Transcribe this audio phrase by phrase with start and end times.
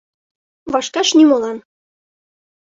[0.71, 1.57] —Вашкаш нимолан.